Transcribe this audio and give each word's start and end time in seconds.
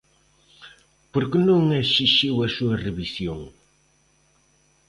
¿Por 1.13 1.23
que 1.29 1.39
non 1.47 1.61
exixiu 1.83 2.35
a 2.45 2.49
súa 2.55 2.75
revisión? 2.85 3.39